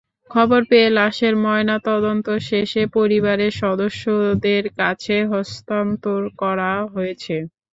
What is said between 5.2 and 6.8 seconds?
হস্তান্তর করা